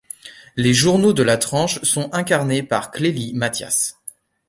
Les 0.55 0.73
journaux 0.73 1.13
de 1.13 1.21
la 1.21 1.37
tranche 1.37 1.79
sont 1.83 2.11
incarnés 2.11 2.63
par 2.63 2.89
Clélie 2.89 3.33
Mathias. 3.35 3.99